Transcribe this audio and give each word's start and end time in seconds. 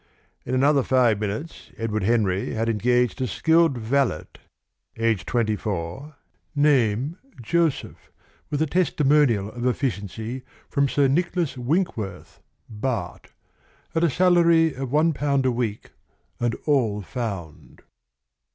In 0.47 0.55
another 0.55 0.81
five 0.81 1.19
minutes 1.19 1.69
Edward 1.77 2.01
Henry 2.01 2.53
had 2.55 2.67
engaged 2.67 3.21
a 3.21 3.27
skilled 3.27 3.77
valet, 3.77 4.25
aged 4.97 5.27
twenty 5.27 5.55
four, 5.55 6.15
name 6.55 7.19
Joseph, 7.39 8.09
with 8.49 8.63
a 8.63 8.65
testimonial 8.65 9.51
of 9.51 9.63
efficiency 9.67 10.41
from 10.67 10.89
Sir 10.89 11.07
Nicholas 11.07 11.55
Winkworth, 11.55 12.41
Bart., 12.67 13.31
at 13.93 14.03
a 14.03 14.09
salary 14.09 14.73
of 14.73 14.91
a 14.91 15.13
pound 15.13 15.45
a 15.45 15.51
week 15.51 15.91
and 16.39 16.55
all 16.65 17.03
found. 17.03 17.83